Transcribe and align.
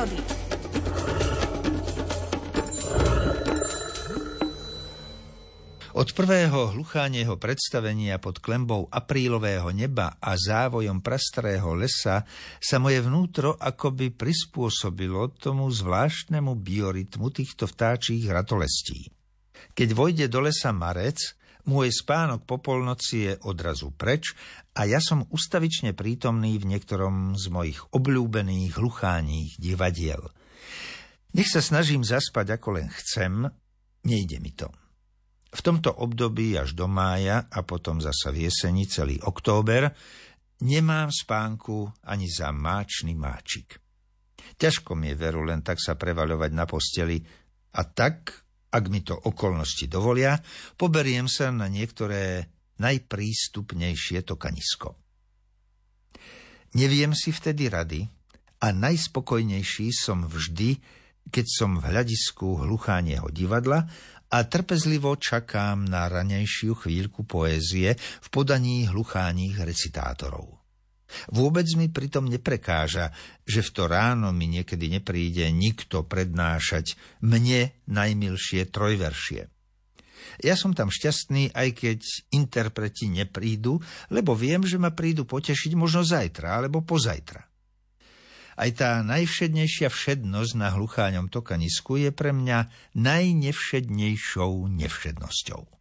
prírody. 0.00 0.18
Od 5.90 6.08
prvého 6.16 6.72
hluchánieho 6.72 7.36
predstavenia 7.36 8.16
pod 8.16 8.40
klembou 8.40 8.88
aprílového 8.88 9.68
neba 9.74 10.16
a 10.16 10.32
závojom 10.32 11.04
prastrého 11.04 11.76
lesa 11.76 12.24
sa 12.56 12.76
moje 12.80 13.04
vnútro 13.04 13.52
akoby 13.60 14.08
prispôsobilo 14.14 15.36
tomu 15.36 15.68
zvláštnemu 15.68 16.56
biorytmu 16.56 17.28
týchto 17.34 17.68
vtáčích 17.68 18.24
ratolestí. 18.32 19.12
Keď 19.76 19.88
vojde 19.92 20.26
do 20.32 20.40
lesa 20.40 20.72
marec, 20.72 21.36
môj 21.70 21.94
spánok 21.94 22.42
po 22.42 22.58
polnoci 22.58 23.30
je 23.30 23.32
odrazu 23.46 23.94
preč 23.94 24.34
a 24.74 24.90
ja 24.90 24.98
som 24.98 25.22
ustavične 25.30 25.94
prítomný 25.94 26.58
v 26.58 26.74
niektorom 26.74 27.38
z 27.38 27.46
mojich 27.46 27.78
obľúbených 27.94 28.74
hlucháních 28.74 29.54
divadiel. 29.54 30.34
Nech 31.30 31.46
sa 31.46 31.62
snažím 31.62 32.02
zaspať 32.02 32.58
ako 32.58 32.82
len 32.82 32.90
chcem, 32.90 33.46
nejde 34.02 34.42
mi 34.42 34.50
to. 34.50 34.66
V 35.50 35.60
tomto 35.62 35.94
období 35.94 36.58
až 36.58 36.74
do 36.74 36.90
mája 36.90 37.46
a 37.46 37.62
potom 37.62 38.02
zasa 38.02 38.34
v 38.34 38.50
jeseni 38.50 38.90
celý 38.90 39.22
október 39.22 39.94
nemám 40.66 41.14
spánku 41.14 41.90
ani 42.06 42.26
za 42.26 42.50
máčný 42.50 43.14
máčik. 43.14 43.78
Ťažko 44.58 44.98
mi 44.98 45.14
je 45.14 45.16
veru 45.18 45.46
len 45.46 45.62
tak 45.62 45.78
sa 45.78 45.94
prevaľovať 45.94 46.50
na 46.50 46.66
posteli 46.66 47.18
a 47.78 47.82
tak, 47.86 48.46
ak 48.70 48.84
mi 48.86 49.02
to 49.02 49.18
okolnosti 49.18 49.90
dovolia, 49.90 50.38
poberiem 50.78 51.26
sa 51.26 51.50
na 51.50 51.66
niektoré 51.66 52.46
najprístupnejšie 52.78 54.22
tokanisko. 54.22 54.94
Neviem 56.78 57.10
si 57.18 57.34
vtedy 57.34 57.66
rady 57.66 58.06
a 58.62 58.70
najspokojnejší 58.70 59.90
som 59.90 60.22
vždy, 60.22 60.78
keď 61.26 61.46
som 61.50 61.82
v 61.82 61.90
hľadisku 61.90 62.62
hluchánieho 62.62 63.26
divadla 63.34 63.90
a 64.30 64.38
trpezlivo 64.46 65.18
čakám 65.18 65.82
na 65.90 66.06
ranejšiu 66.06 66.78
chvíľku 66.78 67.26
poézie 67.26 67.98
v 67.98 68.26
podaní 68.30 68.86
hlucháních 68.86 69.58
recitátorov. 69.58 70.59
Vôbec 71.30 71.66
mi 71.74 71.90
pritom 71.90 72.26
neprekáža, 72.26 73.10
že 73.44 73.60
v 73.60 73.70
to 73.70 73.84
ráno 73.90 74.30
mi 74.30 74.46
niekedy 74.46 74.90
nepríde 74.90 75.50
nikto 75.50 76.06
prednášať 76.06 76.94
mne 77.22 77.74
najmilšie 77.90 78.70
trojveršie. 78.70 79.50
Ja 80.40 80.54
som 80.56 80.76
tam 80.76 80.92
šťastný, 80.92 81.52
aj 81.56 81.68
keď 81.80 82.00
interpreti 82.32 83.08
neprídu, 83.08 83.80
lebo 84.12 84.36
viem, 84.36 84.64
že 84.64 84.76
ma 84.76 84.92
prídu 84.92 85.24
potešiť 85.24 85.72
možno 85.76 86.04
zajtra 86.04 86.60
alebo 86.60 86.84
pozajtra. 86.84 87.50
Aj 88.60 88.70
tá 88.76 89.00
najvšednejšia 89.00 89.88
všednosť 89.88 90.52
na 90.60 90.68
hlucháňom 90.76 91.32
tokanisku 91.32 91.96
je 91.96 92.12
pre 92.12 92.36
mňa 92.36 92.92
najnevšednejšou 92.92 94.68
nevšednosťou. 94.68 95.79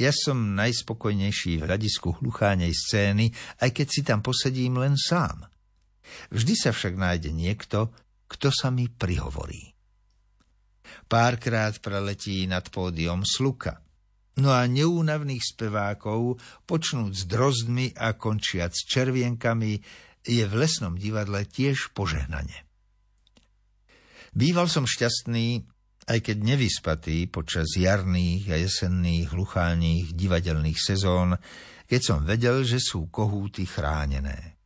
Ja 0.00 0.10
som 0.14 0.56
najspokojnejší 0.56 1.60
v 1.60 1.66
hľadisku 1.68 2.22
hluchánej 2.22 2.72
scény, 2.72 3.30
aj 3.60 3.70
keď 3.70 3.86
si 3.86 4.00
tam 4.00 4.24
posedím 4.24 4.80
len 4.80 4.96
sám. 4.96 5.46
Vždy 6.32 6.54
sa 6.56 6.70
však 6.72 6.96
nájde 6.96 7.30
niekto, 7.30 7.92
kto 8.30 8.48
sa 8.50 8.72
mi 8.72 8.88
prihovorí. 8.88 9.74
Párkrát 11.10 11.74
preletí 11.82 12.46
nad 12.46 12.66
pódium 12.70 13.26
sluka. 13.26 13.82
No 14.38 14.54
a 14.54 14.64
neúnavných 14.64 15.42
spevákov, 15.42 16.38
počnúť 16.64 17.12
s 17.12 17.24
drozdmi 17.26 17.86
a 17.98 18.14
končiac 18.14 18.72
červienkami, 18.72 19.82
je 20.20 20.44
v 20.44 20.54
lesnom 20.54 20.94
divadle 20.94 21.44
tiež 21.48 21.92
požehnanie. 21.96 22.64
Býval 24.30 24.70
som 24.70 24.86
šťastný, 24.86 25.66
aj 26.10 26.18
keď 26.26 26.36
nevyspatý 26.42 27.30
počas 27.30 27.70
jarných 27.78 28.50
a 28.50 28.56
jesenných 28.58 29.30
hlucháních 29.30 30.10
divadelných 30.10 30.74
sezón, 30.74 31.38
keď 31.86 32.00
som 32.02 32.26
vedel, 32.26 32.66
že 32.66 32.82
sú 32.82 33.06
kohúty 33.14 33.62
chránené. 33.62 34.58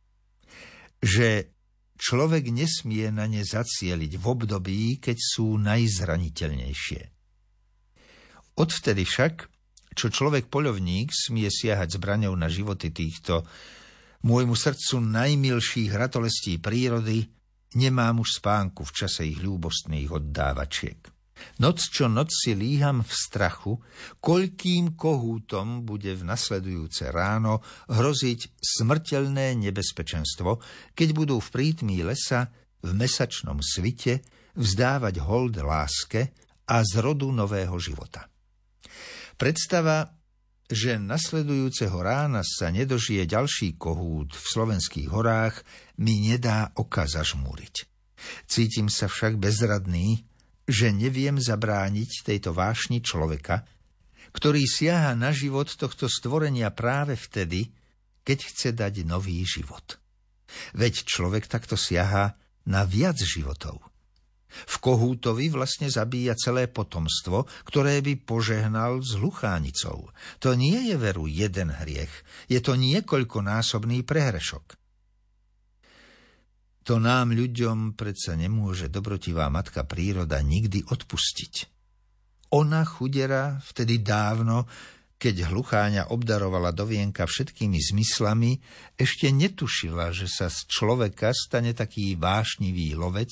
Že 1.05 1.53
človek 2.01 2.49
nesmie 2.49 3.13
na 3.13 3.29
ne 3.29 3.45
zacieliť 3.45 4.17
v 4.17 4.25
období, 4.25 4.81
keď 4.97 5.17
sú 5.21 5.61
najzraniteľnejšie. 5.61 7.01
Odvtedy 8.57 9.05
však, 9.05 9.45
čo 9.93 10.07
človek 10.09 10.49
poľovník 10.49 11.13
smie 11.13 11.53
siahať 11.53 12.01
zbraňou 12.01 12.33
na 12.33 12.49
životy 12.49 12.89
týchto 12.89 13.45
môjmu 14.25 14.57
srdcu 14.57 14.97
najmilších 14.97 15.93
ratolestí 15.93 16.57
prírody, 16.57 17.29
nemám 17.77 18.25
už 18.25 18.41
spánku 18.41 18.81
v 18.81 18.95
čase 18.97 19.29
ich 19.29 19.37
ľúbostných 19.37 20.09
oddávačiek. 20.09 21.14
Noc 21.61 21.87
čo 21.87 22.11
noc 22.11 22.33
si 22.33 22.53
líham 22.53 23.01
v 23.01 23.11
strachu, 23.11 23.79
koľkým 24.19 24.99
kohútom 24.99 25.87
bude 25.87 26.11
v 26.13 26.23
nasledujúce 26.27 27.09
ráno 27.09 27.63
hroziť 27.87 28.59
smrteľné 28.59 29.55
nebezpečenstvo, 29.55 30.59
keď 30.93 31.09
budú 31.15 31.37
v 31.39 31.49
prítmí 31.51 32.03
lesa 32.03 32.51
v 32.83 32.91
mesačnom 32.93 33.63
svite 33.63 34.21
vzdávať 34.55 35.23
hold 35.23 35.57
láske 35.59 36.33
a 36.69 36.81
zrodu 36.81 37.29
nového 37.31 37.75
života. 37.77 38.27
Predstava 39.35 40.15
že 40.65 40.97
nasledujúceho 40.97 41.93
rána 42.01 42.41
sa 42.41 42.73
nedožije 42.73 43.29
ďalší 43.29 43.77
kohút 43.77 44.33
v 44.33 44.45
slovenských 44.49 45.13
horách, 45.13 45.61
mi 46.01 46.25
nedá 46.25 46.73
oka 46.73 47.05
zažmúriť. 47.05 47.85
Cítim 48.49 48.89
sa 48.89 49.05
však 49.05 49.37
bezradný, 49.37 50.25
že 50.65 50.89
neviem 50.89 51.37
zabrániť 51.37 52.25
tejto 52.25 52.53
vášni 52.53 53.01
človeka, 53.01 53.65
ktorý 54.33 54.67
siaha 54.67 55.15
na 55.15 55.31
život 55.31 55.71
tohto 55.71 56.11
stvorenia 56.11 56.73
práve 56.73 57.15
vtedy, 57.15 57.71
keď 58.25 58.37
chce 58.51 58.69
dať 58.75 59.05
nový 59.05 59.45
život. 59.45 60.01
Veď 60.75 61.05
človek 61.05 61.47
takto 61.47 61.77
siaha 61.79 62.35
na 62.65 62.83
viac 62.83 63.17
životov– 63.21 63.79
v 64.63 64.75
Kohútovi 64.79 65.51
vlastne 65.51 65.91
zabíja 65.91 66.31
celé 66.39 66.71
potomstvo, 66.71 67.43
ktoré 67.67 67.99
by 67.99 68.23
požehnal 68.23 69.03
s 69.03 69.19
hluchánicou. 69.19 70.15
To 70.39 70.49
nie 70.55 70.87
je 70.87 70.95
veru 70.95 71.27
jeden 71.27 71.75
hriech, 71.75 72.13
je 72.47 72.63
to 72.63 72.79
niekoľkonásobný 72.79 74.07
prehrešok. 74.07 74.79
To 76.85 77.01
nám 77.01 77.33
ľuďom 77.33 77.97
predsa 77.97 78.37
nemôže 78.37 78.93
dobrotivá 78.93 79.49
matka 79.49 79.83
príroda 79.89 80.37
nikdy 80.45 80.85
odpustiť. 80.85 81.53
Ona, 82.53 82.85
chudera, 82.85 83.57
vtedy 83.57 84.05
dávno 84.05 84.69
keď 85.15 85.47
hlucháňa 85.47 86.11
obdarovala 86.11 86.75
dovienka 86.75 87.23
všetkými 87.23 87.79
zmyslami, 87.79 88.59
ešte 88.99 89.31
netušila, 89.31 90.11
že 90.11 90.27
sa 90.27 90.51
z 90.51 90.67
človeka 90.67 91.31
stane 91.31 91.71
taký 91.71 92.19
vášnivý 92.19 92.99
lovec, 92.99 93.31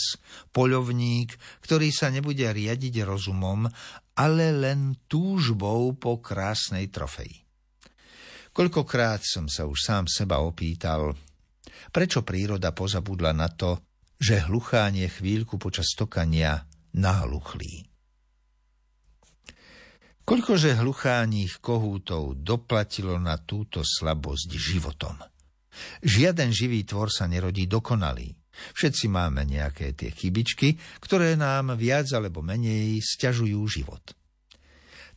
poľovník, 0.56 1.36
ktorý 1.60 1.92
sa 1.92 2.08
nebude 2.08 2.48
riadiť 2.48 3.04
rozumom, 3.04 3.68
ale 4.16 4.46
len 4.56 4.96
túžbou 5.12 5.92
po 6.00 6.24
krásnej 6.24 6.88
trofeji. 6.88 7.44
Koľkokrát 8.54 9.26
som 9.26 9.50
sa 9.50 9.66
už 9.68 9.78
sám 9.82 10.06
seba 10.08 10.40
opýtal, 10.40 11.18
prečo 11.90 12.22
príroda 12.22 12.72
pozabudla 12.72 13.34
na 13.34 13.50
to, 13.50 13.84
že 14.22 14.46
hluchánie 14.48 15.10
chvíľku 15.12 15.60
počas 15.60 15.92
tokania 15.98 16.64
nahluchlí. 16.96 17.90
Koľkože 20.24 20.80
hlucháních 20.80 21.60
kohútov 21.60 22.40
doplatilo 22.40 23.20
na 23.20 23.36
túto 23.44 23.84
slabosť 23.84 24.50
životom. 24.56 25.20
Žiaden 26.00 26.56
živý 26.56 26.88
tvor 26.88 27.12
sa 27.12 27.28
nerodí 27.28 27.68
dokonalý. 27.68 28.32
Všetci 28.54 29.12
máme 29.12 29.44
nejaké 29.44 29.92
tie 29.98 30.14
chybičky, 30.14 30.80
ktoré 31.04 31.36
nám 31.36 31.76
viac 31.76 32.08
alebo 32.16 32.40
menej 32.40 33.04
stiažujú 33.04 33.60
život. 33.68 34.16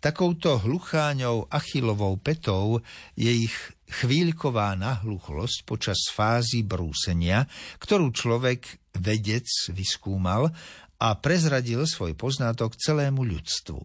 Takouto 0.03 0.59
hlucháňou 0.59 1.47
achilovou 1.55 2.19
petou 2.19 2.83
je 3.15 3.47
ich 3.47 3.57
chvíľková 3.87 4.75
nahluchlosť 4.75 5.63
počas 5.63 6.11
fázy 6.11 6.67
brúsenia, 6.67 7.47
ktorú 7.79 8.11
človek 8.11 8.93
vedec 8.99 9.47
vyskúmal 9.71 10.51
a 10.97 11.09
prezradil 11.21 11.85
svoj 11.85 12.17
poznatok 12.17 12.75
celému 12.75 13.23
ľudstvu. 13.23 13.81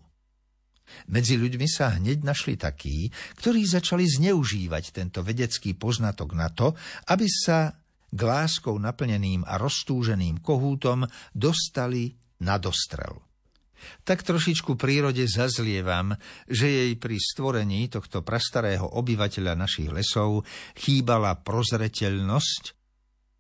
Medzi 1.08 1.40
ľuďmi 1.40 1.68
sa 1.72 1.96
hneď 1.96 2.24
našli 2.28 2.60
takí, 2.60 3.08
ktorí 3.40 3.64
začali 3.64 4.04
zneužívať 4.04 4.84
tento 4.92 5.24
vedecký 5.24 5.72
poznatok 5.76 6.36
na 6.36 6.52
to, 6.52 6.76
aby 7.08 7.28
sa 7.32 7.72
k 8.12 8.20
láskou 8.20 8.76
naplneným 8.76 9.48
a 9.48 9.56
roztúženým 9.56 10.44
kohútom 10.44 11.08
dostali 11.32 12.12
na 12.44 12.60
dostrel. 12.60 13.31
Tak 14.04 14.26
trošičku 14.26 14.76
prírode 14.76 15.26
zazlievam, 15.26 16.16
že 16.50 16.68
jej 16.68 16.92
pri 16.98 17.18
stvorení 17.18 17.88
tohto 17.90 18.26
prastarého 18.26 18.86
obyvateľa 18.86 19.54
našich 19.58 19.90
lesov 19.90 20.48
chýbala 20.78 21.38
prozreteľnosť 21.42 22.82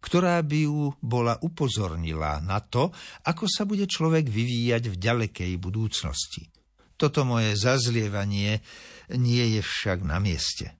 ktorá 0.02 0.42
by 0.42 0.60
ju 0.66 0.98
bola 0.98 1.38
upozornila 1.46 2.42
na 2.42 2.58
to, 2.58 2.90
ako 3.22 3.46
sa 3.46 3.70
bude 3.70 3.86
človek 3.86 4.26
vyvíjať 4.26 4.90
v 4.90 4.96
ďalekej 4.98 5.54
budúcnosti. 5.62 6.50
Toto 6.98 7.22
moje 7.22 7.54
zazlievanie 7.54 8.66
nie 9.14 9.46
je 9.58 9.62
však 9.62 10.02
na 10.02 10.18
mieste. 10.18 10.74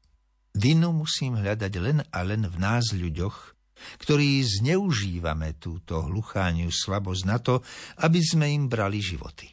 Vinu 0.58 0.92
musím 0.92 1.40
hľadať 1.40 1.74
len 1.80 1.98
a 2.12 2.20
len 2.26 2.50
v 2.50 2.58
nás 2.60 2.92
ľuďoch, 2.92 3.61
ktorí 4.02 4.42
zneužívame 4.44 5.58
túto 5.58 6.02
hluchániu 6.06 6.70
slabosť 6.70 7.24
na 7.28 7.38
to, 7.42 7.60
aby 8.02 8.20
sme 8.22 8.50
im 8.52 8.66
brali 8.72 9.00
životy. 9.00 9.52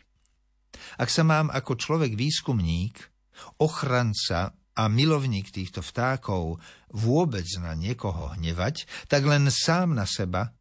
Ak 0.99 1.13
sa 1.13 1.27
mám 1.27 1.53
ako 1.53 1.79
človek 1.79 2.15
výskumník, 2.15 2.99
ochranca 3.63 4.55
a 4.79 4.83
milovník 4.87 5.51
týchto 5.51 5.83
vtákov 5.83 6.63
vôbec 6.95 7.47
na 7.59 7.75
niekoho 7.75 8.35
hnevať, 8.39 8.87
tak 9.11 9.27
len 9.27 9.51
sám 9.51 9.99
na 9.99 10.07
seba, 10.07 10.55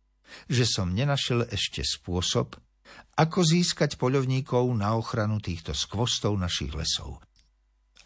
že 0.49 0.65
som 0.65 0.91
nenašiel 0.91 1.47
ešte 1.47 1.85
spôsob, 1.85 2.57
ako 3.17 3.39
získať 3.41 3.97
poľovníkov 3.97 4.69
na 4.77 4.93
ochranu 4.97 5.41
týchto 5.41 5.73
skvostov 5.73 6.37
našich 6.37 6.73
lesov. 6.73 7.21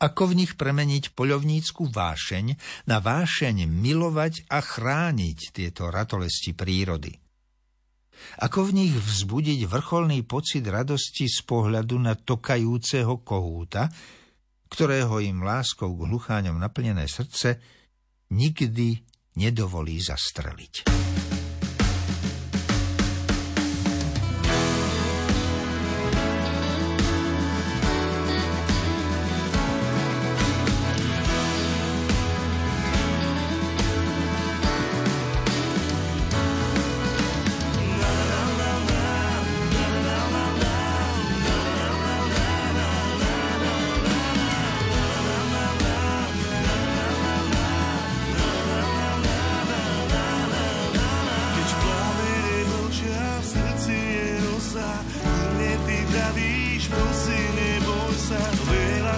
Ako 0.01 0.33
v 0.33 0.41
nich 0.41 0.57
premeniť 0.57 1.13
poľovnícku 1.13 1.93
vášeň 1.93 2.45
na 2.89 2.97
vášeň 2.97 3.69
milovať 3.69 4.49
a 4.49 4.57
chrániť 4.57 5.53
tieto 5.53 5.93
ratolesti 5.93 6.57
prírody. 6.57 7.13
Ako 8.41 8.69
v 8.69 8.81
nich 8.81 8.93
vzbudiť 8.97 9.69
vrcholný 9.69 10.25
pocit 10.25 10.65
radosti 10.65 11.29
z 11.29 11.45
pohľadu 11.45 12.01
na 12.01 12.17
tokajúceho 12.17 13.21
kohúta, 13.21 13.93
ktorého 14.73 15.21
im 15.21 15.45
láskou 15.45 15.93
k 15.93 16.09
hlucháňom 16.09 16.57
naplnené 16.57 17.05
srdce 17.05 17.61
nikdy 18.33 18.97
nedovolí 19.37 20.01
zastreliť. 20.01 20.89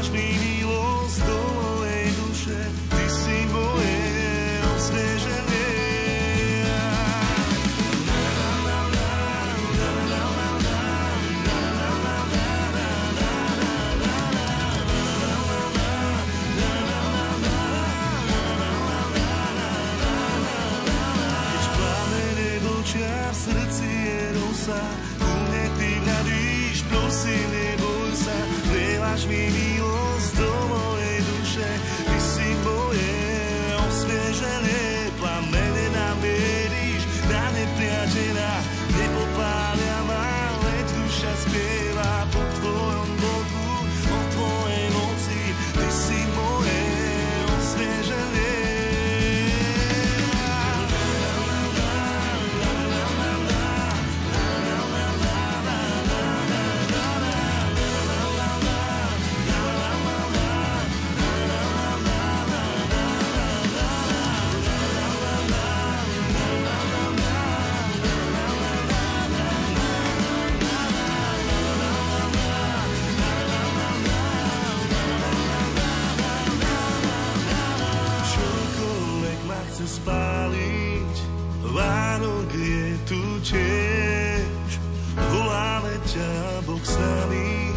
Spáliť. 0.03 0.53
Tu 83.03 83.19
tiež, 83.43 84.79
voláme 85.15 85.91
ťa 86.07 86.63
Boh 86.63 86.79
s 86.79 86.95
nami 86.95 87.75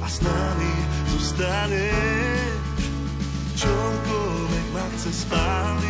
a 0.00 0.06
s 0.08 0.24
nami 0.24 0.72
zostaneš. 1.12 2.80
Čokoľvek 3.60 4.66
ma 4.72 4.84
chce 4.96 5.10
spáliť, 5.12 5.83